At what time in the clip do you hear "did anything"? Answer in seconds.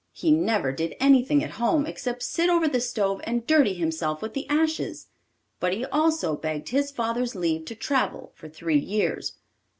0.71-1.43